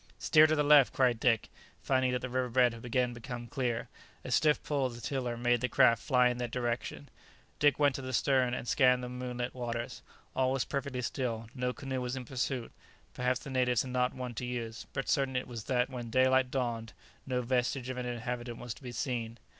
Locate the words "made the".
5.37-5.69